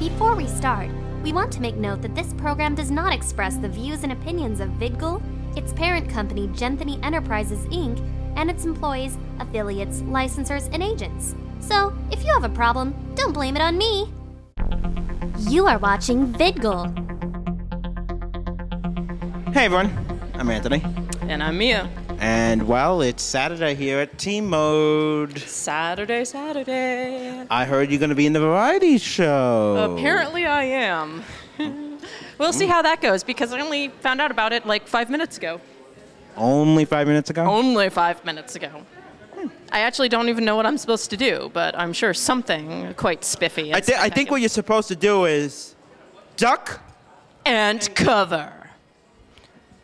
Before 0.00 0.34
we 0.34 0.46
start, 0.46 0.88
we 1.22 1.34
want 1.34 1.52
to 1.52 1.60
make 1.60 1.76
note 1.76 2.00
that 2.00 2.14
this 2.14 2.32
program 2.32 2.74
does 2.74 2.90
not 2.90 3.12
express 3.12 3.56
the 3.56 3.68
views 3.68 4.02
and 4.02 4.12
opinions 4.12 4.58
of 4.58 4.70
VidGul, 4.70 5.20
its 5.58 5.74
parent 5.74 6.08
company 6.08 6.48
Genthany 6.48 6.98
Enterprises 7.04 7.66
Inc., 7.66 8.02
and 8.34 8.50
its 8.50 8.64
employees, 8.64 9.18
affiliates, 9.40 10.00
licensors, 10.00 10.70
and 10.72 10.82
agents. 10.82 11.34
So, 11.60 11.94
if 12.10 12.24
you 12.24 12.32
have 12.32 12.44
a 12.44 12.48
problem, 12.48 12.94
don't 13.14 13.34
blame 13.34 13.56
it 13.56 13.60
on 13.60 13.76
me. 13.76 14.10
You 15.40 15.66
are 15.66 15.78
watching 15.78 16.32
VidGul. 16.32 16.96
Hey 19.52 19.66
everyone, 19.66 19.92
I'm 20.32 20.48
Anthony. 20.48 20.82
And 21.28 21.42
I'm 21.42 21.58
Mia. 21.58 21.90
And 22.20 22.68
well, 22.68 23.00
it's 23.00 23.22
Saturday 23.22 23.74
here 23.74 23.98
at 23.98 24.18
Team 24.18 24.46
Mode. 24.50 25.38
Saturday, 25.38 26.22
Saturday. 26.26 27.46
I 27.48 27.64
heard 27.64 27.90
you're 27.90 27.98
going 27.98 28.10
to 28.10 28.14
be 28.14 28.26
in 28.26 28.34
the 28.34 28.40
variety 28.40 28.98
show. 28.98 29.96
Apparently, 29.96 30.44
I 30.44 30.64
am. 30.64 31.24
we'll 32.38 32.52
see 32.52 32.66
how 32.66 32.82
that 32.82 33.00
goes 33.00 33.24
because 33.24 33.54
I 33.54 33.60
only 33.60 33.88
found 33.88 34.20
out 34.20 34.30
about 34.30 34.52
it 34.52 34.66
like 34.66 34.86
five 34.86 35.08
minutes 35.08 35.38
ago. 35.38 35.62
Only 36.36 36.84
five 36.84 37.06
minutes 37.06 37.30
ago? 37.30 37.42
Only 37.46 37.88
five 37.88 38.22
minutes 38.22 38.54
ago. 38.54 38.84
I 39.72 39.80
actually 39.80 40.10
don't 40.10 40.28
even 40.28 40.44
know 40.44 40.56
what 40.56 40.66
I'm 40.66 40.76
supposed 40.76 41.08
to 41.10 41.16
do, 41.16 41.50
but 41.54 41.74
I'm 41.78 41.94
sure 41.94 42.12
something 42.12 42.92
quite 42.98 43.24
spiffy. 43.24 43.72
I, 43.72 43.80
thi- 43.80 43.94
I 43.96 44.10
think 44.10 44.30
what 44.30 44.42
you're 44.42 44.50
supposed 44.50 44.88
to 44.88 44.96
do 44.96 45.24
is 45.24 45.74
duck 46.36 46.82
and 47.46 47.88
cover 47.94 48.52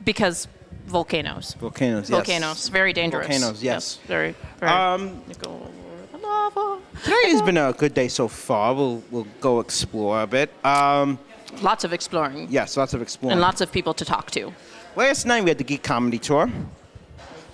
because 0.04 0.48
volcanoes. 0.86 1.54
volcanoes. 1.54 2.08
Yes. 2.08 2.16
Volcanoes, 2.16 2.68
very 2.68 2.92
dangerous. 2.92 3.26
Volcanoes, 3.26 3.62
yes. 3.62 3.98
very, 4.06 4.34
very. 4.60 4.72
Um, 4.72 5.22
You 5.28 5.34
go 5.34 5.50
over 5.50 6.06
the 6.12 6.18
lava. 6.18 6.78
Today 7.02 7.30
has 7.30 7.42
been 7.42 7.56
a 7.56 7.72
good 7.72 7.94
day 7.94 8.08
so 8.08 8.28
far. 8.28 8.74
We'll 8.74 9.02
we'll 9.10 9.26
go 9.40 9.60
explore 9.60 10.22
a 10.22 10.26
bit. 10.26 10.50
Um, 10.64 11.18
Lots 11.62 11.84
of 11.84 11.92
exploring 11.92 12.48
yes, 12.50 12.76
lots 12.76 12.92
of 12.94 13.00
exploring. 13.00 13.32
and 13.32 13.40
lots 13.40 13.60
of 13.60 13.70
people 13.72 13.94
to 13.94 14.04
talk 14.04 14.30
to. 14.32 14.52
Last 14.96 15.24
night 15.26 15.42
we 15.44 15.50
had 15.50 15.58
the 15.58 15.64
Geek 15.64 15.82
Comedy 15.82 16.18
Tour. 16.18 16.50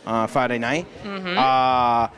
Uh, 0.05 0.27
Friday 0.27 0.59
night. 0.59 0.87
Mm-hmm. 1.05 1.39
Uh, 1.39 2.09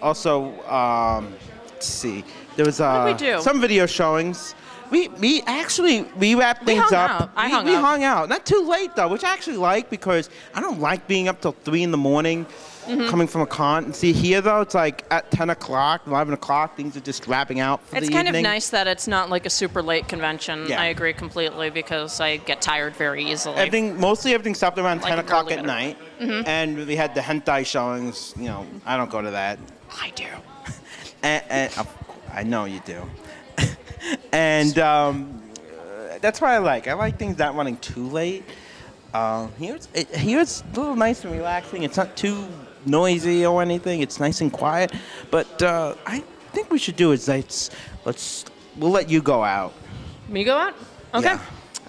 also, 0.00 0.52
um, 0.70 1.34
let's 1.72 1.86
see. 1.86 2.22
There 2.54 2.64
was 2.64 2.80
uh, 2.80 3.06
did 3.06 3.20
we 3.20 3.26
do? 3.32 3.40
some 3.42 3.60
video 3.60 3.86
showings. 3.86 4.54
We 4.90 5.08
we 5.08 5.42
actually 5.42 6.02
we 6.16 6.34
wrapped 6.34 6.60
We 6.64 6.74
things 6.74 6.92
up. 6.92 7.10
out. 7.22 7.30
I 7.36 7.46
we, 7.46 7.52
hung 7.52 7.64
we 7.64 7.74
out. 7.74 7.80
hung 7.84 8.04
out. 8.04 8.28
Not 8.28 8.46
too 8.46 8.62
late 8.68 8.94
though, 8.96 9.08
which 9.08 9.24
I 9.24 9.32
actually 9.32 9.56
like 9.56 9.90
because 9.90 10.30
I 10.54 10.60
don't 10.60 10.80
like 10.80 11.06
being 11.08 11.28
up 11.28 11.40
till 11.40 11.52
three 11.52 11.82
in 11.82 11.90
the 11.90 11.96
morning. 11.98 12.46
Mm-hmm. 12.86 13.08
Coming 13.08 13.26
from 13.26 13.40
a 13.40 13.46
con, 13.46 13.92
see 13.92 14.12
here 14.12 14.40
though, 14.40 14.60
it's 14.60 14.72
like 14.76 15.04
at 15.10 15.28
10 15.32 15.50
o'clock, 15.50 16.02
11 16.06 16.34
o'clock, 16.34 16.76
things 16.76 16.96
are 16.96 17.00
just 17.00 17.26
wrapping 17.26 17.58
out 17.58 17.84
for 17.84 17.96
It's 17.96 18.08
kind 18.08 18.28
evening. 18.28 18.46
of 18.46 18.48
nice 18.52 18.70
that 18.70 18.86
it's 18.86 19.08
not 19.08 19.28
like 19.28 19.44
a 19.44 19.50
super 19.50 19.82
late 19.82 20.06
convention. 20.06 20.66
Yeah. 20.68 20.80
I 20.80 20.84
agree 20.84 21.12
completely 21.12 21.68
because 21.68 22.20
I 22.20 22.36
get 22.36 22.62
tired 22.62 22.94
very 22.94 23.24
easily. 23.24 23.56
Everything, 23.56 23.98
mostly 23.98 24.34
everything 24.34 24.54
stopped 24.54 24.78
around 24.78 25.02
Like 25.02 25.10
10 25.10 25.18
o'clock 25.18 25.50
at 25.50 25.64
night, 25.64 25.98
Mm-hmm. 26.20 26.46
and 26.48 26.86
we 26.86 26.94
had 26.94 27.12
the 27.16 27.20
hentai 27.20 27.66
showings. 27.66 28.32
You 28.36 28.44
know, 28.50 28.66
I 28.86 28.96
don't 28.96 29.10
go 29.10 29.20
to 29.20 29.32
that. 29.32 29.58
I 30.00 30.10
do. 30.10 30.26
and, 31.24 31.42
and 31.50 31.88
I 32.32 32.44
know 32.44 32.66
you 32.66 32.78
do. 32.86 33.02
And 34.32 34.78
um, 34.78 35.42
that's 36.20 36.40
what 36.40 36.50
I 36.50 36.58
like. 36.58 36.88
I 36.88 36.94
like 36.94 37.18
things 37.18 37.38
not 37.38 37.54
running 37.54 37.76
too 37.78 38.06
late. 38.08 38.44
Uh, 39.14 39.48
here's 39.58 39.88
it, 39.94 40.08
here's 40.08 40.62
a 40.62 40.78
little 40.78 40.96
nice 40.96 41.24
and 41.24 41.32
relaxing. 41.32 41.82
It's 41.82 41.96
not 41.96 42.16
too 42.16 42.46
noisy 42.84 43.46
or 43.46 43.62
anything. 43.62 44.00
It's 44.00 44.20
nice 44.20 44.40
and 44.40 44.52
quiet. 44.52 44.92
But 45.30 45.62
uh, 45.62 45.94
I 46.06 46.20
think 46.52 46.70
we 46.70 46.78
should 46.78 46.96
do 46.96 47.12
is 47.12 47.28
let's 47.28 47.70
let's 48.04 48.44
we'll 48.76 48.90
let 48.90 49.08
you 49.08 49.22
go 49.22 49.42
out. 49.42 49.72
Me 50.28 50.44
go 50.44 50.56
out? 50.56 50.74
Okay. 51.14 51.26
Yeah. 51.26 51.40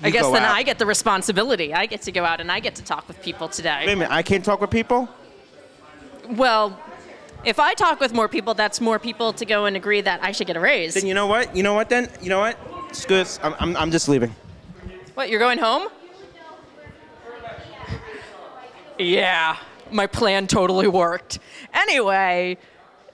I 0.04 0.10
guess 0.12 0.26
then 0.28 0.44
out. 0.44 0.56
I 0.56 0.64
get 0.64 0.78
the 0.78 0.86
responsibility. 0.86 1.74
I 1.74 1.88
get 1.88 2.04
to 2.04 2.12
go 2.12 2.24
out 2.24 2.40
and 2.40 2.52
I 2.52 2.60
get 2.60 2.76
to 2.76 2.84
talk 2.84 3.08
with 3.08 3.22
people 3.22 3.48
today. 3.48 3.84
Wait 3.86 3.94
a 3.94 3.96
minute. 3.96 4.12
I 4.12 4.22
can't 4.22 4.46
talk 4.46 4.62
with 4.62 4.70
people. 4.70 5.10
Well, 6.30 6.80
if 7.44 7.60
I 7.60 7.74
talk 7.74 8.00
with 8.00 8.14
more 8.14 8.28
people, 8.28 8.54
that's 8.54 8.82
more 8.82 9.00
people 9.00 9.34
to 9.34 9.46
go 9.46 9.66
and 9.66 9.76
agree 9.76 10.02
that 10.02 10.24
I 10.24 10.32
should 10.32 10.48
get 10.48 10.58
a 10.58 10.60
raise. 10.60 10.94
Then 10.94 11.06
you 11.06 11.14
know 11.14 11.28
what? 11.28 11.56
You 11.56 11.64
know 11.64 11.74
what? 11.74 11.90
Then 11.90 12.10
you 12.22 12.30
know 12.30 12.40
what? 12.40 12.58
Screw 12.96 13.18
this. 13.18 13.40
I'm, 13.44 13.56
I'm, 13.60 13.78
I'm 13.78 13.92
just 13.92 14.10
leaving. 14.10 14.34
What, 15.14 15.30
you're 15.30 15.40
going 15.40 15.58
home? 15.58 15.88
Yeah, 19.00 19.58
my 19.92 20.08
plan 20.08 20.48
totally 20.48 20.88
worked. 20.88 21.40
Anyway, 21.74 22.58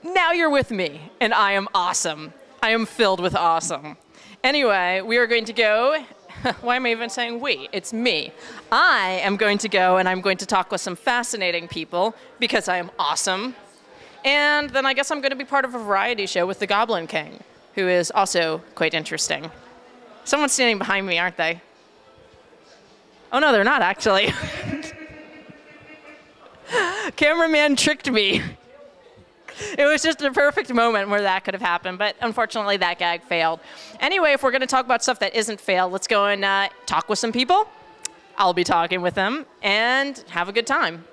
now 0.04 0.32
you're 0.32 0.50
with 0.50 0.72
me, 0.72 1.12
and 1.20 1.34
I 1.34 1.54
am 1.54 1.68
awesome. 1.74 2.34
I 2.62 2.70
am 2.70 2.86
filled 2.86 3.20
with 3.20 3.36
awesome. 3.36 3.98
Anyway, 4.44 5.02
we 5.02 5.18
are 5.18 5.28
going 5.28 5.46
to 5.46 5.54
go. 5.54 6.04
Why 6.62 6.78
am 6.78 6.86
I 6.86 6.92
even 6.92 7.10
saying 7.10 7.40
we? 7.40 7.70
It's 7.72 7.94
me. 7.94 8.34
I 8.72 9.22
am 9.24 9.38
going 9.38 9.58
to 9.60 9.70
go 9.70 9.98
and 9.98 10.08
I'm 10.10 10.22
going 10.22 10.38
to 10.38 10.46
talk 10.46 10.72
with 10.72 10.82
some 10.82 10.96
fascinating 10.96 11.68
people 11.68 12.16
because 12.40 12.68
I 12.68 12.78
am 12.78 12.92
awesome. 13.00 13.56
And 14.26 14.70
then 14.70 14.86
I 14.86 14.94
guess 14.94 15.12
I'm 15.12 15.22
going 15.22 15.32
to 15.32 15.36
be 15.36 15.44
part 15.44 15.66
of 15.66 15.76
a 15.76 15.80
variety 15.80 16.26
show 16.26 16.46
with 16.46 16.60
the 16.60 16.68
Goblin 16.68 17.08
King, 17.08 17.44
who 17.76 17.88
is 17.88 18.12
also 18.12 18.62
quite 18.76 18.94
interesting. 18.94 19.50
Someone's 20.24 20.54
standing 20.54 20.78
behind 20.78 21.06
me, 21.06 21.20
aren't 21.20 21.38
they? 21.38 21.62
Oh 23.32 23.40
no, 23.40 23.52
they're 23.52 23.64
not 23.64 23.82
actually. 23.82 24.34
Cameraman 27.16 27.76
tricked 27.76 28.10
me. 28.10 28.42
It 29.78 29.86
was 29.86 30.02
just 30.02 30.22
a 30.22 30.32
perfect 30.32 30.74
moment 30.74 31.10
where 31.10 31.22
that 31.22 31.44
could 31.44 31.54
have 31.54 31.62
happened, 31.62 32.00
but 32.00 32.16
unfortunately 32.22 32.78
that 32.78 33.00
gag 33.00 33.22
failed. 33.24 33.60
Anyway, 34.00 34.34
if 34.34 34.42
we're 34.42 34.52
going 34.52 34.62
to 34.62 34.68
talk 34.68 34.86
about 34.86 35.04
stuff 35.04 35.20
that 35.20 35.36
isn't 35.36 35.60
fail, 35.60 35.90
let's 35.90 36.08
go 36.08 36.26
and 36.26 36.44
uh, 36.44 36.70
talk 36.86 37.10
with 37.10 37.20
some 37.20 37.32
people. 37.32 37.68
I'll 38.38 38.54
be 38.54 38.64
talking 38.64 39.02
with 39.02 39.14
them 39.14 39.46
and 39.62 40.18
have 40.30 40.50
a 40.50 40.52
good 40.52 40.66
time. 40.66 41.06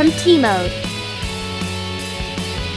From 0.00 0.10
T 0.12 0.40
Mode. 0.40 0.70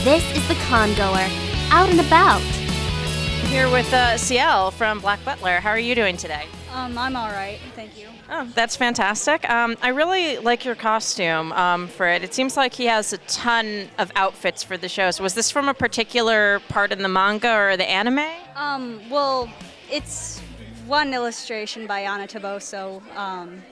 This 0.04 0.30
is 0.36 0.46
the 0.50 0.56
Congoer, 0.68 1.26
out 1.72 1.88
and 1.88 2.02
about. 2.02 2.42
I'm 2.42 3.46
here 3.48 3.72
with 3.72 3.94
uh, 3.94 4.18
Ciel 4.18 4.72
from 4.72 5.00
Black 5.00 5.24
Butler. 5.24 5.62
How 5.62 5.70
are 5.70 5.80
you 5.80 5.96
doing 5.96 6.18
today? 6.18 6.48
Um, 6.74 6.98
I'm 6.98 7.16
all 7.16 7.30
right, 7.30 7.60
thank 7.78 7.98
you. 7.98 8.10
Oh, 8.30 8.52
that's 8.54 8.76
fantastic. 8.76 9.50
Um, 9.50 9.78
I 9.82 9.88
really 9.88 10.38
like 10.40 10.66
your 10.66 10.76
costume 10.76 11.54
um, 11.54 11.88
for 11.88 12.10
it. 12.10 12.26
It 12.26 12.34
seems 12.34 12.58
like 12.58 12.74
he 12.74 12.88
has 12.88 13.14
a 13.14 13.20
ton 13.20 13.88
of 13.98 14.12
outfits 14.18 14.62
for 14.62 14.76
the 14.76 14.90
show. 14.90 15.10
So 15.12 15.24
was 15.24 15.34
this 15.34 15.50
from 15.50 15.70
a 15.70 15.74
particular 15.74 16.60
part 16.68 16.92
in 16.92 17.04
the 17.04 17.08
manga 17.08 17.56
or 17.56 17.78
the 17.78 17.90
anime? 17.90 18.28
Um, 18.58 19.00
well, 19.10 19.50
it's 19.90 20.42
one 20.88 21.14
illustration 21.14 21.88
by 21.88 22.04
Yana 22.04 22.28
Toboso. 22.28 23.02
Um, 23.16 23.64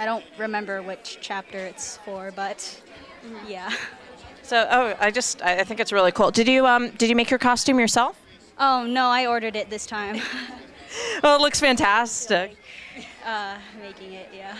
I 0.00 0.06
don't 0.06 0.24
remember 0.38 0.80
which 0.80 1.18
chapter 1.20 1.58
it's 1.58 1.98
for, 1.98 2.32
but 2.34 2.80
yeah. 3.46 3.70
So, 4.42 4.66
oh, 4.70 4.96
I 4.98 5.10
just, 5.10 5.42
I 5.42 5.62
think 5.62 5.78
it's 5.78 5.92
really 5.92 6.10
cool. 6.10 6.30
Did 6.30 6.48
you, 6.48 6.66
um, 6.66 6.88
did 6.92 7.10
you 7.10 7.14
make 7.14 7.28
your 7.28 7.38
costume 7.38 7.78
yourself? 7.78 8.18
Oh 8.58 8.86
no, 8.86 9.08
I 9.08 9.26
ordered 9.26 9.56
it 9.56 9.68
this 9.68 9.84
time. 9.84 10.20
Oh, 11.22 11.36
it 11.36 11.40
looks 11.42 11.60
fantastic. 11.60 12.56
uh, 13.24 13.58
making 13.80 14.14
it, 14.14 14.28
yeah. 14.34 14.56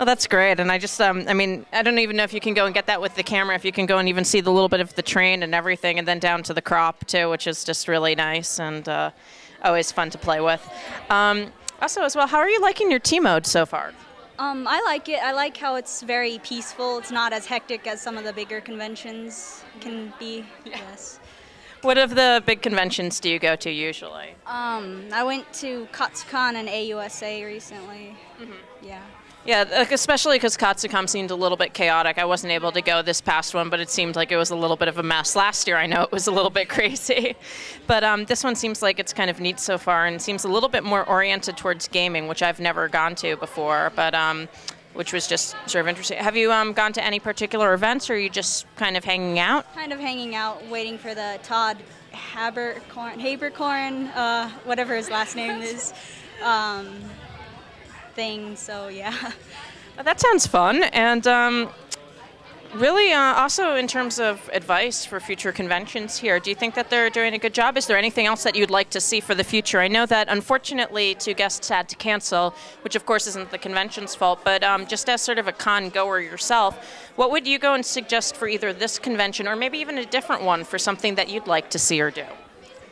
Oh, 0.00 0.04
that's 0.04 0.26
great. 0.26 0.58
And 0.58 0.72
I 0.72 0.78
just, 0.78 1.00
um, 1.00 1.24
I 1.28 1.34
mean, 1.34 1.66
I 1.72 1.82
don't 1.82 1.98
even 1.98 2.16
know 2.16 2.24
if 2.24 2.32
you 2.32 2.40
can 2.40 2.54
go 2.54 2.64
and 2.64 2.74
get 2.74 2.86
that 2.86 3.00
with 3.00 3.14
the 3.14 3.22
camera, 3.22 3.54
if 3.54 3.64
you 3.64 3.72
can 3.72 3.84
go 3.86 3.98
and 3.98 4.08
even 4.08 4.24
see 4.24 4.40
the 4.40 4.50
little 4.50 4.68
bit 4.70 4.80
of 4.80 4.94
the 4.94 5.02
train 5.02 5.42
and 5.42 5.54
everything, 5.54 5.98
and 5.98 6.08
then 6.08 6.18
down 6.18 6.42
to 6.44 6.54
the 6.54 6.62
crop 6.62 7.04
too, 7.06 7.28
which 7.28 7.46
is 7.46 7.62
just 7.62 7.88
really 7.88 8.14
nice 8.14 8.58
and 8.58 8.88
uh, 8.88 9.10
always 9.62 9.92
fun 9.92 10.10
to 10.10 10.18
play 10.18 10.40
with. 10.40 10.66
Um, 11.10 11.52
also, 11.80 12.02
as 12.02 12.16
well, 12.16 12.26
how 12.26 12.38
are 12.38 12.48
you 12.48 12.60
liking 12.60 12.90
your 12.90 13.00
T 13.00 13.20
mode 13.20 13.46
so 13.46 13.66
far? 13.66 13.92
Um, 14.38 14.66
I 14.68 14.82
like 14.84 15.08
it. 15.08 15.20
I 15.22 15.32
like 15.32 15.56
how 15.56 15.76
it's 15.76 16.02
very 16.02 16.38
peaceful. 16.38 16.98
It's 16.98 17.10
not 17.10 17.32
as 17.32 17.46
hectic 17.46 17.86
as 17.86 18.02
some 18.02 18.18
of 18.18 18.24
the 18.24 18.32
bigger 18.32 18.60
conventions 18.60 19.64
can 19.80 20.12
be. 20.18 20.44
Yes. 20.64 21.20
What 21.82 21.98
of 21.98 22.14
the 22.14 22.42
big 22.46 22.62
conventions 22.62 23.20
do 23.20 23.30
you 23.30 23.38
go 23.38 23.54
to 23.56 23.70
usually? 23.70 24.34
Um, 24.46 25.04
I 25.12 25.22
went 25.22 25.52
to 25.54 25.86
Katsucon 25.92 26.54
and 26.54 26.68
AUSA 26.68 27.44
recently. 27.46 28.16
Yeah. 28.82 29.02
Yeah, 29.46 29.64
like, 29.70 29.92
especially 29.92 30.36
because 30.36 30.56
Katsucon 30.56 31.08
seemed 31.08 31.30
a 31.30 31.36
little 31.36 31.56
bit 31.56 31.72
chaotic. 31.72 32.18
I 32.18 32.24
wasn't 32.24 32.52
able 32.52 32.72
to 32.72 32.82
go 32.82 33.00
this 33.00 33.20
past 33.20 33.54
one, 33.54 33.70
but 33.70 33.78
it 33.78 33.88
seemed 33.88 34.16
like 34.16 34.32
it 34.32 34.36
was 34.36 34.50
a 34.50 34.56
little 34.56 34.76
bit 34.76 34.88
of 34.88 34.98
a 34.98 35.04
mess. 35.04 35.36
Last 35.36 35.68
year, 35.68 35.76
I 35.76 35.86
know 35.86 36.02
it 36.02 36.10
was 36.10 36.26
a 36.26 36.32
little 36.32 36.50
bit 36.50 36.68
crazy. 36.76 37.36
But 37.86 38.02
um, 38.02 38.24
this 38.24 38.42
one 38.42 38.56
seems 38.56 38.82
like 38.82 38.98
it's 38.98 39.12
kind 39.12 39.30
of 39.30 39.38
neat 39.38 39.60
so 39.60 39.78
far 39.78 40.06
and 40.06 40.20
seems 40.20 40.44
a 40.44 40.48
little 40.48 40.68
bit 40.68 40.82
more 40.82 41.08
oriented 41.08 41.56
towards 41.56 41.86
gaming, 41.86 42.26
which 42.26 42.42
I've 42.42 42.58
never 42.58 42.88
gone 42.88 43.14
to 43.16 43.36
before, 43.36 43.92
but 43.94 44.16
um, 44.16 44.48
which 44.96 45.12
was 45.12 45.26
just 45.26 45.50
sort 45.66 45.82
of 45.82 45.88
interesting. 45.88 46.18
Have 46.18 46.36
you 46.36 46.50
um, 46.52 46.72
gone 46.72 46.92
to 46.94 47.04
any 47.04 47.20
particular 47.20 47.74
events 47.74 48.10
or 48.10 48.14
are 48.14 48.18
you 48.18 48.30
just 48.30 48.66
kind 48.76 48.96
of 48.96 49.04
hanging 49.04 49.38
out? 49.38 49.72
kind 49.74 49.92
of 49.92 50.00
hanging 50.00 50.34
out, 50.34 50.66
waiting 50.68 50.98
for 50.98 51.14
the 51.14 51.38
Todd 51.42 51.76
Haberkorn, 52.12 53.20
Haberkorn, 53.20 54.10
uh, 54.14 54.48
whatever 54.64 54.96
his 54.96 55.10
last 55.10 55.36
name 55.36 55.60
is, 55.60 55.92
um, 56.42 56.88
thing. 58.14 58.56
So 58.56 58.88
yeah. 58.88 59.32
Well, 59.96 60.04
that 60.04 60.20
sounds 60.20 60.46
fun. 60.46 60.82
And 60.82 61.26
um, 61.26 61.70
really, 62.74 63.12
uh, 63.12 63.34
also 63.34 63.76
in 63.76 63.86
terms 63.86 64.18
of 64.18 64.50
advice 64.52 65.04
for 65.04 65.20
future 65.20 65.52
conventions 65.52 66.16
here, 66.18 66.40
do 66.40 66.50
you 66.50 66.56
think 66.56 66.74
that 66.74 66.90
they're 66.90 67.10
doing 67.10 67.34
a 67.34 67.38
good 67.38 67.54
job? 67.54 67.76
Is 67.76 67.86
there 67.86 67.96
anything 67.96 68.26
else 68.26 68.42
that 68.42 68.56
you'd 68.56 68.70
like 68.70 68.90
to 68.90 69.00
see 69.00 69.20
for 69.20 69.34
the 69.34 69.44
future? 69.44 69.80
I 69.80 69.88
know 69.88 70.06
that 70.06 70.28
unfortunately 70.28 71.14
two 71.14 71.34
guests 71.34 71.68
had 71.68 71.88
to 71.88 71.96
cancel, 71.96 72.54
which 72.82 72.96
of 72.96 73.06
course 73.06 73.26
isn't 73.26 73.50
the 73.50 73.58
convention's 73.58 74.14
fault, 74.14 74.40
but 74.44 74.62
um, 74.62 74.86
just 74.86 75.08
as 75.08 75.20
sort 75.20 75.38
of 75.38 75.48
a 75.48 75.52
con 75.52 75.90
goer 75.90 76.20
yourself, 76.20 76.76
what 77.16 77.30
would 77.30 77.46
you 77.46 77.58
go 77.58 77.74
and 77.74 77.84
suggest 77.84 78.36
for 78.36 78.48
either 78.48 78.72
this 78.72 78.98
convention 78.98 79.46
or 79.46 79.56
maybe 79.56 79.78
even 79.78 79.98
a 79.98 80.06
different 80.06 80.42
one 80.42 80.64
for 80.64 80.78
something 80.78 81.14
that 81.14 81.28
you'd 81.28 81.46
like 81.46 81.70
to 81.70 81.78
see 81.78 82.00
or 82.00 82.10
do? 82.10 82.24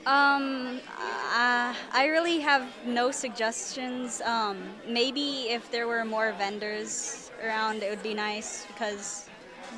Um, 0.06 0.80
uh, 0.98 1.74
I 1.92 2.06
really 2.10 2.38
have 2.40 2.68
no 2.84 3.10
suggestions. 3.10 4.20
Um, 4.20 4.58
maybe 4.86 5.48
if 5.48 5.70
there 5.70 5.86
were 5.86 6.04
more 6.04 6.32
vendors 6.32 7.30
around, 7.42 7.82
it 7.82 7.88
would 7.88 8.02
be 8.02 8.12
nice 8.12 8.66
because 8.66 9.28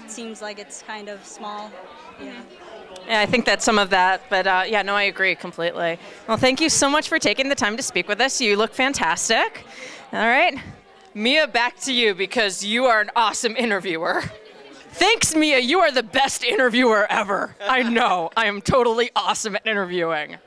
seems 0.07 0.43
like 0.43 0.59
it's 0.59 0.83
kind 0.83 1.09
of 1.09 1.25
small. 1.25 1.71
Yeah. 2.21 2.33
Yeah, 3.07 3.21
I 3.21 3.27
think 3.27 3.45
that's 3.45 3.65
some 3.65 3.79
of 3.79 3.91
that, 3.91 4.23
but 4.29 4.47
uh, 4.47 4.65
yeah, 4.67 4.83
no, 4.83 4.97
I 4.97 5.05
agree 5.05 5.37
completely. 5.37 5.99
Well, 6.27 6.37
thank 6.37 6.61
you 6.61 6.69
so 6.69 6.91
much 6.91 7.09
for 7.09 7.19
taking 7.19 7.49
the 7.49 7.55
time 7.55 7.77
to 7.77 7.83
speak 7.83 8.09
with 8.09 8.21
us. 8.21 8.41
You 8.41 8.57
look 8.57 8.75
fantastic. 8.75 9.65
All 10.13 10.19
right, 10.27 10.59
Mia, 11.15 11.47
back 11.47 11.79
to 11.81 11.93
you 11.93 12.15
because 12.15 12.65
you 12.65 12.87
are 12.87 13.01
an 13.01 13.11
awesome 13.15 13.55
interviewer. 13.57 14.23
Thanks, 14.91 15.35
Mia. 15.35 15.59
You 15.59 15.81
are 15.81 15.93
the 15.93 16.03
best 16.03 16.43
interviewer 16.43 17.07
ever. 17.11 17.55
I 17.61 17.83
know. 17.83 18.31
I 18.37 18.47
am 18.47 18.61
totally 18.61 19.11
awesome 19.15 19.55
at 19.55 19.67
interviewing. 19.67 20.39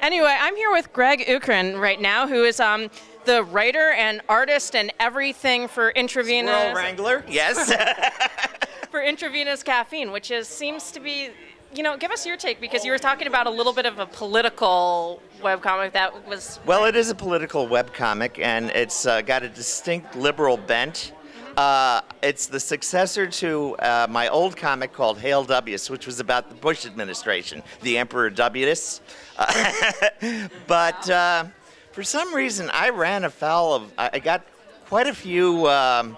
Anyway, 0.00 0.36
I'm 0.38 0.56
here 0.56 0.72
with 0.72 0.92
Greg 0.92 1.20
Ukrin 1.26 1.80
right 1.80 2.00
now, 2.00 2.26
who 2.26 2.44
is 2.44 2.60
um, 2.60 2.90
the 3.24 3.44
writer 3.44 3.90
and 3.92 4.20
artist 4.28 4.74
and 4.74 4.92
everything 4.98 5.68
for 5.68 5.90
intravenous 5.90 6.50
Squirrel 6.50 6.74
Wrangler, 6.74 7.24
yes. 7.28 7.72
for 8.90 9.00
intravenous 9.00 9.62
caffeine, 9.62 10.10
which 10.12 10.30
is 10.30 10.48
seems 10.48 10.90
to 10.92 11.00
be. 11.00 11.30
You 11.74 11.82
know, 11.82 11.98
give 11.98 12.10
us 12.10 12.24
your 12.24 12.38
take 12.38 12.62
because 12.62 12.82
you 12.82 12.90
were 12.90 12.98
talking 12.98 13.26
about 13.26 13.46
a 13.46 13.50
little 13.50 13.74
bit 13.74 13.84
of 13.84 13.98
a 13.98 14.06
political 14.06 15.22
webcomic 15.42 15.92
that 15.92 16.26
was. 16.26 16.58
well, 16.64 16.86
it 16.86 16.96
is 16.96 17.10
a 17.10 17.14
political 17.14 17.68
webcomic, 17.68 18.38
and 18.38 18.70
it's 18.70 19.04
uh, 19.04 19.20
got 19.20 19.42
a 19.42 19.50
distinct 19.50 20.16
liberal 20.16 20.56
bent. 20.56 21.12
Uh, 21.58 22.00
it's 22.22 22.46
the 22.46 22.60
successor 22.60 23.26
to 23.26 23.74
uh, 23.80 24.06
my 24.08 24.28
old 24.28 24.56
comic 24.56 24.92
called 24.92 25.18
Hail 25.18 25.44
W's, 25.44 25.90
which 25.90 26.06
was 26.06 26.20
about 26.20 26.48
the 26.48 26.54
Bush 26.54 26.86
administration, 26.86 27.62
the 27.82 27.98
Emperor 27.98 28.30
W's. 28.30 29.02
but 30.66 31.10
uh, 31.10 31.44
for 31.92 32.02
some 32.02 32.32
reason, 32.34 32.70
I 32.72 32.90
ran 32.90 33.24
afoul 33.24 33.74
of. 33.74 33.92
I 33.98 34.10
I 34.14 34.18
got 34.20 34.46
quite 34.86 35.06
a 35.06 35.14
few. 35.14 35.68
Um, 35.68 36.16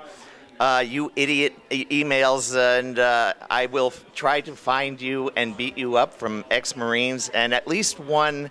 uh, 0.61 0.85
you 0.87 1.11
idiot 1.17 1.55
e- 1.71 1.87
emails, 1.87 2.55
and 2.55 2.99
uh, 2.99 3.33
I 3.51 3.67
will 3.67 3.87
f- 3.89 4.05
try 4.15 4.43
to 4.43 4.55
find 4.55 5.01
you 5.01 5.31
and 5.35 5.57
beat 5.57 5.79
you 5.79 5.97
up 5.97 6.13
from 6.13 6.45
ex 6.51 6.77
Marines, 6.77 7.31
and 7.31 7.55
at 7.55 7.67
least 7.67 7.99
one 7.99 8.51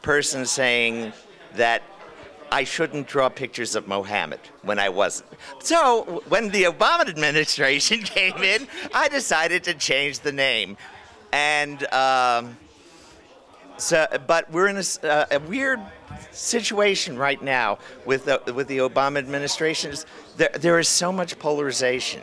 person 0.00 0.46
saying 0.46 1.12
that 1.56 1.82
I 2.50 2.64
shouldn't 2.64 3.06
draw 3.06 3.28
pictures 3.28 3.76
of 3.76 3.86
Mohammed 3.86 4.40
when 4.62 4.78
I 4.78 4.88
wasn't. 4.88 5.30
So 5.58 6.22
when 6.28 6.48
the 6.48 6.64
Obama 6.64 7.06
administration 7.06 8.00
came 8.04 8.42
in, 8.42 8.66
I 8.94 9.08
decided 9.08 9.62
to 9.64 9.74
change 9.74 10.20
the 10.20 10.32
name. 10.32 10.78
And. 11.32 11.84
Um, 11.92 12.56
so, 13.76 14.06
but 14.26 14.50
we're 14.52 14.68
in 14.68 14.76
a, 14.76 15.06
uh, 15.06 15.24
a 15.30 15.38
weird 15.40 15.80
situation 16.32 17.18
right 17.18 17.40
now 17.42 17.78
with 18.04 18.24
the, 18.24 18.40
with 18.54 18.68
the 18.68 18.78
Obama 18.78 19.18
administration. 19.18 19.90
Is 19.90 20.06
There, 20.36 20.50
there 20.54 20.78
is 20.78 20.88
so 20.88 21.12
much 21.12 21.38
polarization 21.38 22.22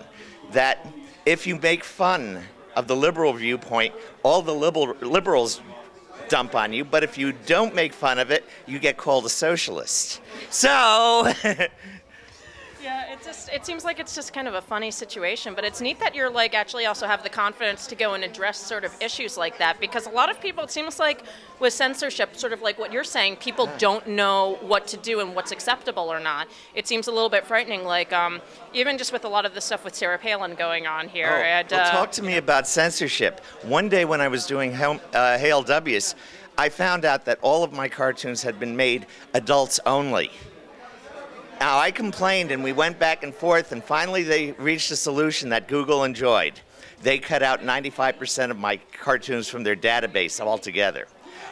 that 0.52 0.86
if 1.26 1.46
you 1.46 1.58
make 1.58 1.84
fun 1.84 2.42
of 2.76 2.88
the 2.88 2.96
liberal 2.96 3.34
viewpoint, 3.34 3.94
all 4.24 4.42
the 4.42 4.54
liberal, 4.54 4.96
liberals 5.02 5.62
dump 6.30 6.56
on 6.56 6.74
you. 6.74 6.86
But 6.86 7.04
if 7.04 7.18
you 7.18 7.34
don't 7.46 7.74
make 7.74 7.94
fun 7.94 8.20
of 8.20 8.32
it, 8.32 8.46
you 8.66 8.80
get 8.80 8.98
called 8.98 9.26
a 9.26 9.30
socialist. 9.30 10.22
So, 10.50 11.32
it 13.18 13.26
just 13.26 13.50
it 13.50 13.66
seems 13.66 13.84
like 13.84 14.00
it's 14.00 14.16
just 14.16 14.34
kind 14.34 14.48
of 14.48 14.54
a 14.54 14.62
funny 14.62 14.92
situation, 14.92 15.54
but 15.54 15.64
it's 15.64 15.82
neat 15.82 16.00
that 16.00 16.14
you're 16.14 16.30
like 16.30 16.54
actually 16.54 16.86
also 16.86 17.08
have 17.08 17.24
the 17.24 17.30
confidence 17.30 17.88
to 17.88 17.96
go 17.96 18.14
and 18.14 18.24
address 18.24 18.58
sort 18.58 18.84
of 18.84 18.92
issues 19.02 19.38
like 19.38 19.58
that 19.58 19.80
because 19.80 20.06
a 20.06 20.10
lot 20.10 20.30
of 20.30 20.40
people 20.40 20.64
it 20.64 20.72
seems 20.72 21.00
like 21.00 21.24
with 21.60 21.74
censorship, 21.74 22.36
sort 22.36 22.54
of 22.54 22.62
like 22.62 22.78
what 22.78 22.92
you're 22.92 23.04
saying, 23.04 23.38
people 23.38 23.70
don't 23.78 24.08
know 24.08 24.58
what 24.62 24.88
to 24.88 24.98
do 24.98 25.20
and 25.20 25.36
what's 25.36 25.52
acceptable 25.52 26.12
or 26.12 26.20
not. 26.20 26.48
It 26.76 26.88
seems 26.88 27.08
a 27.08 27.12
little 27.12 27.30
bit 27.30 27.46
frightening, 27.46 27.84
like 27.84 28.14
um, 28.14 28.42
even 28.74 28.98
just 28.98 29.12
with 29.12 29.26
a 29.26 29.30
lot 29.30 29.46
of 29.46 29.54
the 29.54 29.62
stuff 29.62 29.84
with 29.84 29.96
Sarah 29.96 30.20
Palin 30.20 30.56
going 30.56 30.86
on 30.86 31.08
here. 31.08 31.30
Oh, 31.32 31.42
and, 31.42 31.68
well, 31.72 31.88
uh, 31.88 31.92
talk 31.92 32.12
to 32.14 32.24
me 32.24 32.38
about 32.38 32.68
censorship. 32.68 33.42
One 33.64 33.90
day 33.90 34.06
when 34.06 34.22
I 34.22 34.28
was 34.28 34.46
doing 34.46 34.72
Hail, 34.74 35.00
uh, 35.14 35.38
Hail 35.38 35.64
W's, 35.64 36.16
I 36.58 36.70
found 36.70 37.06
out 37.06 37.26
that 37.26 37.40
all 37.42 37.64
of 37.64 37.72
my 37.72 37.88
cartoons 37.88 38.42
had 38.44 38.60
been 38.60 38.76
made 38.76 39.06
adults 39.34 39.80
only. 39.86 40.32
Now, 41.60 41.80
I 41.80 41.90
complained 41.90 42.52
and 42.52 42.64
we 42.64 42.72
went 42.72 43.00
back 43.00 43.24
and 43.24 43.34
forth, 43.34 43.72
and 43.72 43.84
finally 43.84 44.22
they 44.22 44.52
reached 44.54 44.92
a 44.92 44.96
solution 44.96 45.50
that 45.50 45.68
Google 45.68 46.04
enjoyed. 46.04 46.60
They 47.02 47.18
cut 47.18 47.42
out 47.42 47.62
95% 47.62 48.52
of 48.52 48.60
my 48.60 48.78
cartoons 49.02 49.48
from 49.48 49.64
their 49.64 49.76
database 49.76 50.40
altogether. 50.40 51.08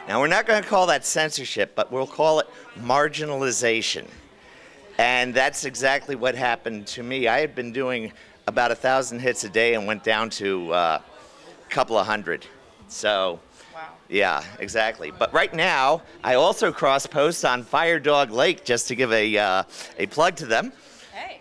Now, 0.08 0.20
we're 0.20 0.28
not 0.28 0.46
going 0.46 0.62
to 0.62 0.70
call 0.70 0.86
that 0.88 1.06
censorship, 1.06 1.74
but 1.76 1.92
we'll 1.92 2.06
call 2.06 2.40
it 2.40 2.48
marginalization. 2.80 4.06
And 5.00 5.34
that's 5.34 5.66
exactly 5.66 6.16
what 6.16 6.36
happened 6.36 6.86
to 6.88 7.02
me. 7.02 7.28
I 7.28 7.40
had 7.40 7.56
been 7.56 7.72
doing 7.72 8.14
about 8.48 8.72
a 8.72 8.76
thousand 8.76 9.20
hits 9.20 9.44
a 9.44 9.50
day 9.50 9.74
and 9.74 9.88
went 9.88 10.04
down 10.04 10.30
to 10.32 10.72
uh, 10.72 11.02
a 11.66 11.70
couple 11.70 11.98
of 11.98 12.06
hundred. 12.06 12.46
So, 12.88 13.40
yeah, 14.10 14.44
exactly. 14.60 15.12
But 15.12 15.34
right 15.34 15.54
now, 15.54 16.02
I 16.24 16.36
also 16.36 16.72
cross 16.72 17.06
post 17.08 17.44
on 17.46 17.64
Firedoglake 17.64 18.64
just 18.64 18.88
to 18.90 18.96
give 18.96 19.12
a, 19.12 19.38
uh, 19.38 19.64
a 19.98 20.06
plug 20.08 20.36
to 20.38 20.46
them. 20.46 20.72
Hey. 21.14 21.40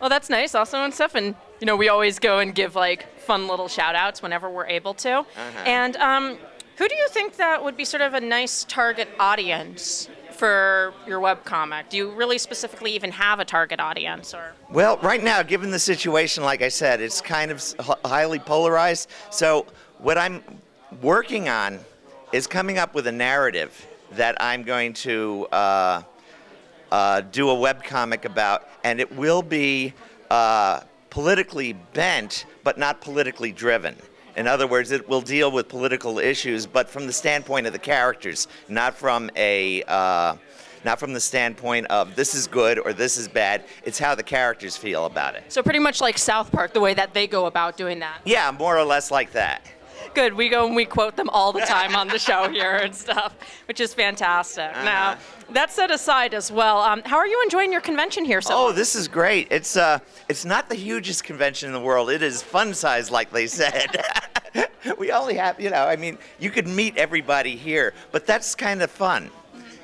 Well, 0.00 0.10
that's 0.10 0.30
nice 0.30 0.54
also 0.54 0.82
and 0.82 0.92
stuff. 0.92 1.14
And, 1.14 1.34
you 1.60 1.66
know, 1.66 1.76
we 1.76 1.88
always 1.88 2.18
go 2.18 2.38
and 2.38 2.54
give 2.54 2.74
like 2.74 3.18
fun 3.20 3.48
little 3.48 3.68
shout 3.68 3.94
outs 3.94 4.22
whenever 4.22 4.48
we're 4.48 4.66
able 4.66 4.94
to. 4.94 5.24
And 5.64 5.96
um, 5.96 6.38
who 6.76 6.88
do 6.88 6.94
you 6.94 7.08
think 7.08 7.36
that 7.36 7.62
would 7.62 7.76
be 7.76 7.84
sort 7.84 8.00
of 8.00 8.14
a 8.14 8.20
nice 8.20 8.64
target 8.64 9.08
audience 9.18 10.08
for 10.32 10.94
your 11.06 11.20
webcomic? 11.20 11.90
Do 11.90 11.98
you 11.98 12.10
really 12.12 12.38
specifically 12.38 12.92
even 12.92 13.10
have 13.12 13.38
a 13.38 13.44
target 13.44 13.78
audience 13.78 14.32
or? 14.32 14.54
Well, 14.70 14.96
right 15.02 15.22
now, 15.22 15.42
given 15.42 15.70
the 15.70 15.78
situation, 15.78 16.42
like 16.42 16.62
I 16.62 16.68
said, 16.68 17.02
it's 17.02 17.20
kind 17.20 17.50
of 17.50 17.62
highly 18.04 18.38
polarized. 18.38 19.10
So, 19.30 19.66
what 19.98 20.16
I'm 20.16 20.42
working 21.02 21.48
on 21.48 21.80
is 22.32 22.46
coming 22.46 22.78
up 22.78 22.94
with 22.94 23.06
a 23.06 23.12
narrative 23.12 23.86
that 24.12 24.36
I'm 24.40 24.62
going 24.62 24.92
to 24.94 25.46
uh, 25.52 26.02
uh, 26.90 27.20
do 27.22 27.50
a 27.50 27.54
webcomic 27.54 28.24
about, 28.24 28.68
and 28.84 29.00
it 29.00 29.14
will 29.16 29.42
be 29.42 29.94
uh, 30.30 30.80
politically 31.10 31.74
bent, 31.92 32.46
but 32.64 32.78
not 32.78 33.00
politically 33.00 33.52
driven. 33.52 33.96
In 34.36 34.46
other 34.46 34.66
words, 34.66 34.90
it 34.90 35.08
will 35.08 35.20
deal 35.20 35.50
with 35.50 35.68
political 35.68 36.18
issues, 36.18 36.66
but 36.66 36.88
from 36.88 37.06
the 37.06 37.12
standpoint 37.12 37.66
of 37.66 37.72
the 37.72 37.78
characters, 37.78 38.48
not 38.68 38.94
from 38.94 39.30
a 39.36 39.82
uh, 39.84 40.36
not 40.84 40.98
from 40.98 41.12
the 41.12 41.20
standpoint 41.20 41.86
of 41.88 42.16
this 42.16 42.34
is 42.34 42.46
good 42.46 42.78
or 42.78 42.94
this 42.94 43.18
is 43.18 43.28
bad. 43.28 43.64
It's 43.84 43.98
how 43.98 44.14
the 44.14 44.22
characters 44.22 44.76
feel 44.78 45.04
about 45.04 45.34
it. 45.34 45.44
So, 45.48 45.62
pretty 45.62 45.78
much 45.78 46.00
like 46.00 46.16
South 46.16 46.50
Park, 46.50 46.72
the 46.72 46.80
way 46.80 46.94
that 46.94 47.12
they 47.12 47.26
go 47.26 47.46
about 47.46 47.76
doing 47.76 47.98
that. 47.98 48.20
Yeah, 48.24 48.50
more 48.50 48.78
or 48.78 48.84
less 48.84 49.10
like 49.10 49.32
that. 49.32 49.66
Good. 50.14 50.34
We 50.34 50.48
go 50.48 50.66
and 50.66 50.74
we 50.74 50.84
quote 50.84 51.16
them 51.16 51.28
all 51.30 51.52
the 51.52 51.60
time 51.60 51.94
on 51.94 52.08
the 52.08 52.18
show 52.18 52.48
here 52.48 52.76
and 52.76 52.94
stuff, 52.94 53.34
which 53.68 53.80
is 53.80 53.94
fantastic. 53.94 54.72
Now, 54.84 55.16
that 55.50 55.70
set 55.70 55.90
aside 55.90 56.34
as 56.34 56.50
well, 56.50 56.78
um, 56.78 57.02
how 57.04 57.16
are 57.16 57.26
you 57.26 57.40
enjoying 57.44 57.70
your 57.72 57.80
convention 57.80 58.24
here 58.24 58.40
so 58.40 58.54
Oh, 58.54 58.72
this 58.72 58.94
is 58.94 59.08
great. 59.08 59.48
It's 59.50 59.76
uh, 59.76 59.98
it's 60.28 60.44
not 60.44 60.68
the 60.68 60.74
hugest 60.74 61.24
convention 61.24 61.68
in 61.68 61.72
the 61.72 61.80
world. 61.80 62.10
It 62.10 62.22
is 62.22 62.42
fun 62.42 62.74
size, 62.74 63.10
like 63.10 63.30
they 63.30 63.46
said. 63.46 64.04
we 64.98 65.12
only 65.12 65.34
have, 65.34 65.60
you 65.60 65.70
know, 65.70 65.84
I 65.86 65.96
mean, 65.96 66.18
you 66.38 66.50
could 66.50 66.66
meet 66.66 66.96
everybody 66.96 67.56
here, 67.56 67.94
but 68.12 68.26
that's 68.26 68.54
kind 68.54 68.82
of 68.82 68.90
fun. 68.90 69.30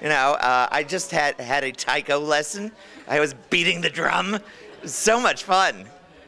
You 0.02 0.08
know, 0.08 0.34
uh, 0.40 0.68
I 0.70 0.82
just 0.82 1.10
had 1.10 1.40
had 1.40 1.64
a 1.64 1.72
taiko 1.72 2.18
lesson. 2.18 2.72
I 3.08 3.20
was 3.20 3.34
beating 3.50 3.80
the 3.80 3.90
drum. 3.90 4.34
It 4.34 4.42
was 4.82 4.94
so 4.94 5.20
much 5.20 5.44
fun. 5.44 5.86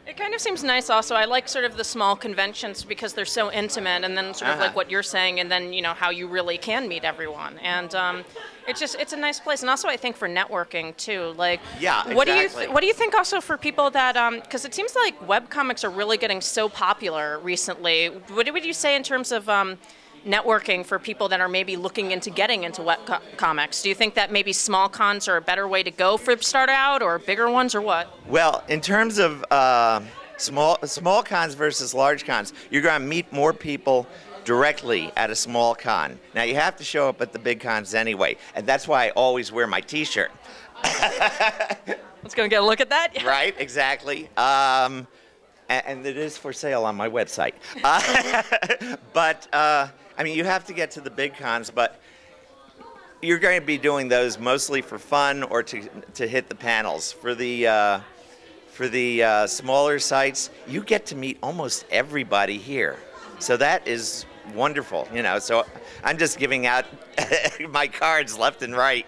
It 0.09 0.17
kind 0.17 0.33
of 0.33 0.41
seems 0.41 0.65
nice 0.65 0.89
also. 0.89 1.15
I 1.15 1.27
like 1.27 1.51
sort 1.51 1.67
of 1.67 1.77
the 1.77 1.85
small 1.85 2.17
conventions 2.17 2.83
because 2.83 3.13
they're 3.13 3.27
so 3.27 3.53
intimate 3.53 4.05
and 4.05 4.17
then 4.17 4.33
sort 4.33 4.51
of 4.53 4.59
like 4.59 4.69
Uh-huh. 4.69 4.77
what 4.77 4.91
you're 4.91 5.03
saying 5.03 5.39
and 5.39 5.51
then, 5.51 5.75
you 5.75 5.83
know, 5.83 5.93
how 5.93 6.09
you 6.09 6.27
really 6.27 6.57
can 6.57 6.89
meet 6.89 7.05
everyone. 7.05 7.59
And 7.59 7.95
um, 7.95 8.25
it's 8.67 8.81
just, 8.81 8.95
it's 8.99 9.13
a 9.13 9.19
nice 9.19 9.39
place. 9.39 9.61
And 9.61 9.69
also 9.69 9.87
I 9.87 9.99
think 9.99 10.17
for 10.17 10.27
networking 10.27 10.97
too. 10.97 11.35
Like, 11.37 11.61
Yeah, 11.79 11.99
exactly. 11.99 12.15
what 12.15 12.27
do 12.27 12.33
you, 12.33 12.49
th- 12.49 12.71
what 12.71 12.81
do 12.81 12.87
you 12.87 12.95
think 12.95 13.15
also 13.15 13.39
for 13.43 13.59
people 13.59 13.91
that, 13.91 14.15
because 14.45 14.65
it 14.65 14.73
seems 14.73 14.95
like 14.95 15.15
webcomics 15.29 15.85
are 15.85 15.91
really 15.91 16.17
getting 16.17 16.41
so 16.41 16.71
popular 16.71 17.39
recently. 17.41 18.07
What 18.33 18.51
would 18.51 18.65
you 18.65 18.73
say 18.73 18.97
in 18.97 19.03
terms 19.03 19.31
of 19.31 19.47
um, 19.51 19.77
networking 20.29 20.87
for 20.87 20.99
people 20.99 21.29
that 21.31 21.41
are 21.41 21.49
maybe 21.49 21.77
looking 21.77 22.13
into 22.13 22.31
getting 22.31 22.63
into 22.63 22.83
web 22.83 23.01
co- 23.07 23.19
comics? 23.37 23.83
Do 23.83 23.89
you 23.89 23.95
think 23.95 24.15
that 24.15 24.31
maybe 24.31 24.53
small 24.53 24.89
cons 24.89 25.27
are 25.27 25.37
a 25.37 25.43
better 25.43 25.67
way 25.67 25.83
to 25.83 25.91
go 25.91 26.17
for 26.17 26.37
start 26.39 26.69
out 26.69 27.03
or 27.03 27.19
bigger 27.19 27.51
ones 27.51 27.75
or 27.75 27.81
what? 27.81 28.09
Well, 28.29 28.63
in 28.69 28.81
terms 28.81 29.19
of 29.19 29.45
uh, 29.51 30.03
Small 30.39 30.79
small 30.85 31.25
cons 31.25 31.55
versus 31.55 31.93
large 31.93 32.25
cons. 32.25 32.53
You're 32.71 32.83
going 32.83 33.01
to 33.01 33.07
meet 33.07 33.31
more 33.33 33.53
people 33.53 34.07
directly 34.45 35.11
at 35.17 35.31
a 35.31 35.35
small 35.35 35.75
con. 35.75 36.19
Now 36.33 36.45
you 36.45 36.55
have 36.55 36.77
to 36.77 36.85
show 36.85 37.09
up 37.09 37.21
at 37.21 37.33
the 37.33 37.41
big 37.41 37.59
cons 37.59 37.93
anyway, 37.93 38.37
and 38.55 38.65
that's 38.65 38.87
why 38.87 39.07
I 39.07 39.11
always 39.11 39.51
wear 39.51 39.67
my 39.67 39.81
T-shirt. 39.81 40.31
Let's 42.23 42.35
go 42.37 42.45
and 42.45 42.51
get 42.51 42.63
a 42.63 42.65
look 42.65 42.81
at 42.81 42.89
that. 42.91 43.21
Right? 43.25 43.55
Exactly. 43.59 44.29
Um, 44.37 45.09
and, 45.69 46.07
it 46.07 46.17
is 46.17 46.39
for 46.39 46.53
sale 46.53 46.85
on 46.85 46.95
my 46.95 47.09
website. 47.09 47.55
Uh, 47.83 48.97
but 49.13 49.53
uh, 49.53 49.89
I 50.19 50.25
mean, 50.25 50.37
you 50.37 50.45
have 50.45 50.67
to 50.67 50.75
get 50.75 50.91
to 50.93 51.01
the 51.01 51.11
big 51.11 51.37
cons, 51.37 51.71
but 51.71 52.01
you're 53.23 53.39
going 53.39 53.61
to 53.61 53.67
be 53.67 53.79
doing 53.79 54.09
those 54.09 54.39
mostly 54.39 54.83
for 54.83 54.99
fun 54.99 55.45
or 55.45 55.63
to 55.63 55.89
to 56.15 56.29
hit 56.29 56.49
the 56.49 56.55
panels 56.55 57.13
for 57.13 57.35
the. 57.35 57.67
Uh, 57.67 58.01
for 58.79 58.87
the 58.87 59.25
uh, 59.25 59.47
smaller 59.49 59.99
sites, 59.99 60.51
you 60.69 60.85
get 60.85 61.05
to 61.05 61.17
meet 61.17 61.37
almost 61.43 61.85
everybody 61.91 62.59
here. 62.59 62.97
So 63.41 63.57
that 63.57 63.89
is 63.89 64.25
wonderful, 64.55 65.09
you 65.13 65.21
know. 65.21 65.41
So 65.41 65.67
I'm 66.05 66.17
just 66.17 66.39
giving 66.39 66.65
out 66.65 66.85
my 67.71 67.89
cards 67.89 68.39
left 68.39 68.63
and 68.63 68.77
right. 68.77 69.05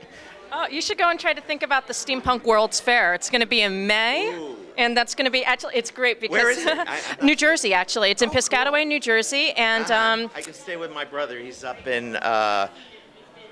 Oh, 0.50 0.66
you 0.66 0.82
should 0.82 0.98
go 0.98 1.08
and 1.08 1.20
try 1.20 1.34
to 1.34 1.40
think 1.40 1.62
about 1.62 1.86
the 1.86 1.92
Steampunk 1.92 2.42
World's 2.42 2.80
Fair. 2.80 3.14
It's 3.14 3.30
going 3.30 3.42
to 3.42 3.46
be 3.46 3.60
in 3.60 3.86
May, 3.86 4.34
Ooh. 4.34 4.56
And 4.80 4.96
that's 4.96 5.14
going 5.14 5.26
to 5.26 5.30
be 5.30 5.44
actually 5.44 5.74
it's 5.76 5.90
great 5.90 6.20
because 6.20 6.32
Where 6.32 6.50
is 6.50 6.64
it? 6.64 6.78
I- 6.88 7.00
New 7.22 7.36
Jersey 7.36 7.74
actually. 7.74 8.10
It's 8.10 8.22
in 8.22 8.30
Piscataway, 8.30 8.86
New 8.86 8.98
Jersey, 9.00 9.52
and 9.52 9.88
um, 9.90 10.30
I 10.34 10.40
can 10.40 10.54
stay 10.54 10.76
with 10.76 10.92
my 10.92 11.04
brother. 11.04 11.38
He's 11.38 11.62
up 11.62 11.86
in 11.86 12.16
uh, 12.16 12.68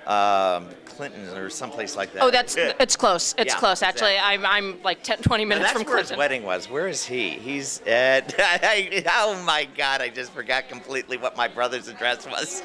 um, 0.06 0.68
Clinton 0.86 1.28
or 1.36 1.50
someplace 1.50 1.96
like 1.96 2.12
that. 2.14 2.22
oh, 2.22 2.30
that's 2.30 2.56
it's 2.56 2.96
close. 2.96 3.34
It's 3.38 3.52
Yeah, 3.52 3.58
close 3.60 3.82
actually. 3.82 4.14
exactly. 4.14 4.46
I'm 4.46 4.74
I'm 4.74 4.82
like 4.82 5.02
10, 5.02 5.18
20 5.18 5.44
Now, 5.44 5.48
minutes 5.48 5.72
that's 5.72 5.82
from 5.82 5.90
where 5.92 6.02
his 6.02 6.16
wedding 6.16 6.42
was. 6.44 6.68
Where 6.70 6.88
is 6.88 7.04
he? 7.04 7.30
He's 7.30 7.82
at. 7.86 8.34
oh 9.12 9.42
my 9.44 9.68
God! 9.76 10.00
I 10.00 10.08
just 10.08 10.32
forgot 10.32 10.68
completely 10.68 11.18
what 11.18 11.36
my 11.36 11.46
brother's 11.46 11.88
address 11.88 12.26
was. 12.26 12.62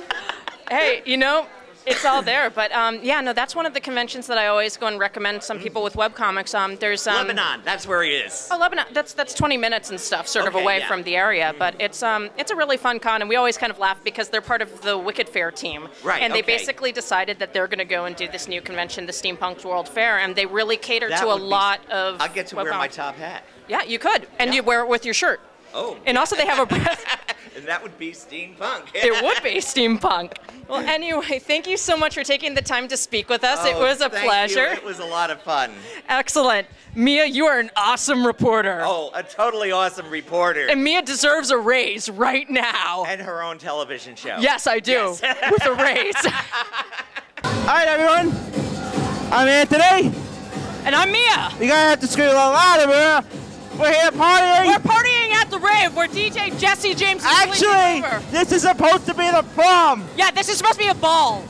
Hey, 0.69 1.03
you 1.05 1.17
know, 1.17 1.45
it's 1.85 2.05
all 2.05 2.21
there. 2.21 2.49
But 2.49 2.71
um, 2.71 2.99
yeah, 3.03 3.21
no, 3.21 3.33
that's 3.33 3.55
one 3.55 3.65
of 3.65 3.73
the 3.73 3.79
conventions 3.79 4.27
that 4.27 4.37
I 4.37 4.47
always 4.47 4.77
go 4.77 4.87
and 4.87 4.99
recommend 4.99 5.43
some 5.43 5.59
people 5.59 5.83
with 5.83 5.93
webcomics. 5.93 6.53
Um, 6.55 6.75
there's 6.77 7.05
um, 7.07 7.15
Lebanon. 7.27 7.61
That's 7.63 7.87
where 7.87 8.03
he 8.03 8.11
is. 8.11 8.47
Oh, 8.51 8.57
Lebanon. 8.57 8.85
That's 8.93 9.13
that's 9.13 9.33
20 9.33 9.57
minutes 9.57 9.89
and 9.89 9.99
stuff, 9.99 10.27
sort 10.27 10.47
of 10.47 10.55
away 10.55 10.79
yeah. 10.79 10.87
from 10.87 11.03
the 11.03 11.15
area. 11.15 11.53
But 11.57 11.75
it's 11.79 12.03
um 12.03 12.29
it's 12.37 12.51
a 12.51 12.55
really 12.55 12.77
fun 12.77 12.99
con, 12.99 13.21
and 13.21 13.29
we 13.29 13.35
always 13.35 13.57
kind 13.57 13.71
of 13.71 13.79
laugh 13.79 14.03
because 14.03 14.29
they're 14.29 14.41
part 14.41 14.61
of 14.61 14.81
the 14.81 14.97
Wicked 14.97 15.27
Faire 15.29 15.51
team. 15.51 15.87
Right, 16.03 16.21
And 16.21 16.33
they 16.33 16.39
okay. 16.39 16.57
basically 16.57 16.91
decided 16.91 17.39
that 17.39 17.53
they're 17.53 17.67
going 17.67 17.79
to 17.79 17.85
go 17.85 18.05
and 18.05 18.15
do 18.15 18.27
this 18.27 18.47
new 18.47 18.61
convention, 18.61 19.05
the 19.05 19.11
Steampunk 19.11 19.63
World 19.65 19.87
Fair, 19.89 20.19
and 20.19 20.35
they 20.35 20.45
really 20.45 20.77
cater 20.77 21.09
That 21.09 21.19
to 21.21 21.27
a 21.27 21.33
would 21.35 21.39
be- 21.39 21.43
lot 21.43 21.79
of. 21.89 22.21
I'll 22.21 22.33
get 22.33 22.47
to 22.47 22.55
wear 22.55 22.65
my 22.71 22.87
top 22.87 23.15
hat. 23.15 23.43
Yeah, 23.67 23.83
you 23.83 23.99
could, 23.99 24.27
and 24.39 24.49
Yeah. 24.49 24.55
you 24.57 24.63
wear 24.63 24.81
it 24.81 24.87
with 24.87 25.05
your 25.05 25.13
shirt. 25.13 25.39
Oh. 25.73 25.97
And 26.05 26.17
also, 26.17 26.35
they 26.35 26.45
have 26.45 26.59
a. 26.71 26.97
and 27.55 27.65
that 27.65 27.81
would 27.83 27.97
be 27.97 28.11
steampunk. 28.11 28.87
it 28.93 29.23
would 29.23 29.41
be 29.43 29.57
steampunk. 29.59 30.33
Well, 30.67 30.79
anyway, 30.87 31.39
thank 31.39 31.67
you 31.67 31.77
so 31.77 31.95
much 31.97 32.13
for 32.15 32.23
taking 32.23 32.53
the 32.55 32.61
time 32.61 32.87
to 32.87 32.97
speak 32.97 33.29
with 33.29 33.43
us. 33.43 33.65
it 33.65 33.75
Oh, 33.75 33.81
was 33.81 34.01
a 34.01 34.09
thank 34.09 34.23
you. 34.23 34.29
pleasure. 34.29 34.65
It 34.65 34.83
was 34.83 34.99
a 34.99 35.05
lot 35.05 35.29
of 35.29 35.41
fun. 35.41 35.71
Excellent. 36.09 36.67
Mia, 36.95 37.25
you 37.25 37.45
are 37.45 37.59
an 37.59 37.69
awesome 37.75 38.25
reporter. 38.25 38.81
Oh, 38.83 39.11
a 39.13 39.23
totally 39.23 39.71
awesome 39.71 40.09
reporter. 40.09 40.67
And 40.69 40.83
Mia 40.83 41.01
deserves 41.01 41.51
a 41.51 41.57
raise 41.57 42.09
right 42.09 42.49
now. 42.49 43.03
and 43.07 43.19
her 43.21 43.41
own 43.43 43.57
television 43.57 44.15
show. 44.15 44.37
Yes, 44.39 44.67
I 44.67 44.79
do. 44.79 45.09
With 45.51 45.65
a 45.65 45.73
raise. 45.73 46.15
All 47.43 47.65
right, 47.67 47.87
everyone. 47.87 48.31
I'm 49.31 49.47
Anthony. 49.47 50.15
and 50.85 50.95
I'm 50.95 51.11
Mia. 51.11 51.51
You 51.59 51.67
gotta 51.67 51.89
have 51.89 51.99
to 52.01 52.07
scream 52.07 52.29
a 52.29 52.33
lot 52.33 52.53
louder, 52.53 52.85
bro. 52.87 53.39
We're 53.79 53.91
here 53.91 54.11
partying. 54.11 54.67
We're 54.67 54.77
partying 54.79 55.12
at 55.12 55.12
the 55.53 55.59
rave 55.59 55.95
where 55.95 56.07
DJ 56.07 56.57
Jesse 56.59 56.95
James 56.95 57.21
is 57.21 57.27
Actually, 57.29 58.01
this 58.31 58.51
is 58.51 58.63
supposed 58.63 59.05
to 59.05 59.13
be 59.13 59.29
the 59.29 59.45
prom. 59.53 60.03
Yeah, 60.17 60.31
this 60.31 60.49
is 60.49 60.57
supposed 60.57 60.79
to 60.79 60.85
be 60.85 60.87
a 60.87 60.95
ball. 60.95 61.43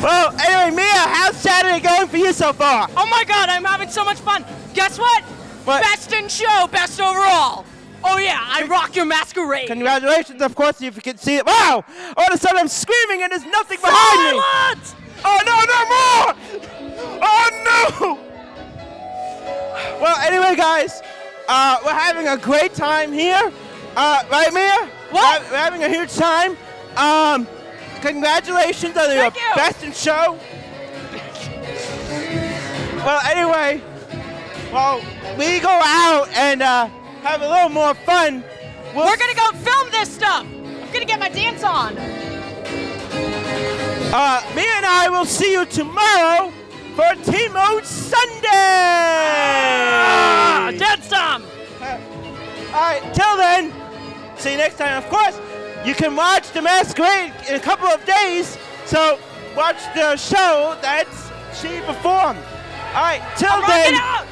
Well, 0.00 0.32
anyway, 0.40 0.76
Mia, 0.76 0.84
how's 0.86 1.36
Saturday 1.36 1.80
going 1.80 2.06
for 2.06 2.16
you 2.16 2.32
so 2.32 2.52
far? 2.52 2.88
Oh 2.96 3.06
my 3.06 3.24
god, 3.24 3.48
I'm 3.48 3.64
having 3.64 3.88
so 3.88 4.04
much 4.04 4.18
fun. 4.18 4.44
Guess 4.72 4.98
what? 4.98 5.24
What? 5.64 5.82
Best 5.82 6.12
in 6.12 6.28
show, 6.28 6.68
best 6.70 7.00
overall. 7.00 7.64
Oh 8.04 8.18
yeah, 8.18 8.38
I 8.40 8.62
rock 8.62 8.94
your 8.94 9.06
masquerade. 9.06 9.66
Congratulations, 9.66 10.40
of 10.40 10.54
course, 10.54 10.80
if 10.80 10.94
you 10.94 11.02
can 11.02 11.18
see 11.18 11.38
it. 11.38 11.46
Wow! 11.46 11.84
All 12.16 12.26
of 12.26 12.32
a 12.32 12.38
sudden, 12.38 12.58
I'm 12.58 12.68
screaming 12.68 13.22
and 13.24 13.32
there's 13.32 13.44
nothing 13.44 13.80
behind 13.80 14.36
me. 14.36 14.40
Silence! 14.40 14.94
Oh 15.24 15.40
no, 15.44 15.56
no 15.66 15.80
more! 15.96 17.20
Oh 17.20 18.18
no! 18.20 18.27
Well, 20.00 20.16
anyway, 20.18 20.54
guys, 20.54 21.02
uh, 21.48 21.78
we're 21.84 21.90
having 21.92 22.28
a 22.28 22.36
great 22.36 22.72
time 22.72 23.12
here, 23.12 23.52
uh, 23.96 24.22
right, 24.30 24.52
Mia? 24.52 24.88
What? 25.10 25.42
We're, 25.42 25.50
we're 25.50 25.56
having 25.56 25.82
a 25.82 25.88
huge 25.88 26.14
time. 26.14 26.56
Um, 26.96 27.48
congratulations 28.00 28.96
on 28.96 29.12
your 29.12 29.24
you. 29.24 29.32
best 29.56 29.82
in 29.82 29.92
show. 29.92 30.38
well, 33.04 33.20
anyway, 33.26 33.82
well, 34.72 35.00
we 35.36 35.58
go 35.58 35.80
out 35.82 36.28
and 36.36 36.62
uh, 36.62 36.86
have 37.22 37.42
a 37.42 37.48
little 37.48 37.68
more 37.68 37.94
fun. 37.94 38.44
We'll 38.94 39.04
We're 39.04 39.16
gonna 39.16 39.34
go 39.34 39.50
film 39.58 39.90
this 39.90 40.14
stuff. 40.14 40.46
I'm 40.46 40.92
gonna 40.92 41.06
get 41.06 41.18
my 41.18 41.28
dance 41.28 41.64
on. 41.64 41.98
Uh, 44.10 44.42
me 44.54 44.64
and 44.76 44.86
I 44.86 45.08
will 45.10 45.24
see 45.24 45.52
you 45.52 45.64
tomorrow 45.66 46.52
for 46.98 47.14
Mode 47.52 47.86
Sunday. 47.86 48.48
Ah, 49.70 50.72
dead 50.76 51.00
some. 51.04 51.44
All 51.80 52.80
right, 52.80 53.14
till 53.14 53.36
then, 53.36 53.72
see 54.36 54.50
you 54.50 54.58
next 54.58 54.78
time. 54.78 54.98
Of 55.00 55.08
course, 55.08 55.38
you 55.84 55.94
can 55.94 56.16
watch 56.16 56.50
The 56.50 56.60
Masquerade 56.60 57.34
in 57.48 57.54
a 57.54 57.60
couple 57.60 57.86
of 57.86 58.04
days, 58.04 58.58
so 58.84 59.16
watch 59.56 59.76
the 59.94 60.16
show 60.16 60.76
that 60.82 61.06
she 61.54 61.68
performed. 61.86 62.40
All 62.90 63.04
right, 63.06 63.22
till 63.36 63.48
I'm 63.48 63.62
then, 63.68 63.94
out. 63.94 64.26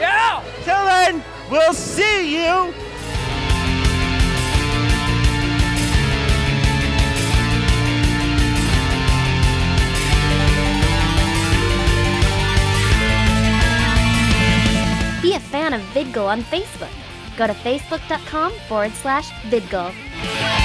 Yeah. 0.00 0.42
till 0.64 0.84
then, 0.86 1.22
we'll 1.50 1.74
see 1.74 2.34
you. 2.34 2.72
Fan 15.50 15.74
of 15.74 15.80
VidGull 15.94 16.26
on 16.26 16.42
Facebook. 16.42 16.94
Go 17.36 17.46
to 17.46 17.54
facebook.com 17.54 18.52
forward 18.68 18.92
slash 18.92 19.30
VidGull. 19.50 20.59